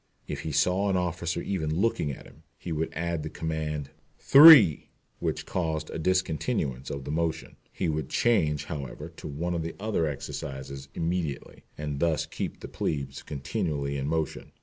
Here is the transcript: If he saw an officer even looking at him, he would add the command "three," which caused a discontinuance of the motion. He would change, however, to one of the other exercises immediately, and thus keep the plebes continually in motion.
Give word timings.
If 0.27 0.39
he 0.39 0.51
saw 0.51 0.89
an 0.89 0.97
officer 0.97 1.43
even 1.43 1.75
looking 1.79 2.09
at 2.09 2.25
him, 2.25 2.41
he 2.57 2.71
would 2.71 2.91
add 2.95 3.21
the 3.21 3.29
command 3.29 3.91
"three," 4.17 4.89
which 5.19 5.45
caused 5.45 5.91
a 5.91 5.99
discontinuance 5.99 6.89
of 6.89 7.03
the 7.03 7.11
motion. 7.11 7.55
He 7.71 7.87
would 7.87 8.09
change, 8.09 8.65
however, 8.65 9.09
to 9.17 9.27
one 9.27 9.53
of 9.53 9.61
the 9.61 9.75
other 9.79 10.07
exercises 10.07 10.87
immediately, 10.95 11.65
and 11.77 11.99
thus 11.99 12.25
keep 12.25 12.61
the 12.61 12.67
plebes 12.67 13.21
continually 13.21 13.95
in 13.95 14.07
motion. 14.07 14.53